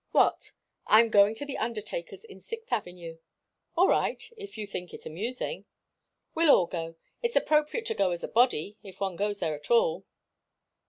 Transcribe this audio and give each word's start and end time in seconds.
"What?" 0.13 0.53
"I'm 0.87 1.09
going 1.09 1.35
to 1.35 1.45
the 1.45 1.59
undertaker's 1.59 2.23
in 2.23 2.41
Sixth 2.41 2.73
Avenue." 2.73 3.19
"All 3.77 3.87
right 3.87 4.33
if 4.35 4.57
you 4.57 4.65
think 4.65 4.95
it 4.95 5.05
amusing." 5.05 5.65
"We'll 6.33 6.49
all 6.49 6.65
go. 6.65 6.95
It's 7.21 7.35
appropriate 7.35 7.85
to 7.85 7.93
go 7.93 8.09
as 8.09 8.23
a 8.23 8.27
body, 8.27 8.77
if 8.81 8.99
one 8.99 9.15
goes 9.15 9.41
there 9.41 9.53
at 9.53 9.69
all." 9.69 10.05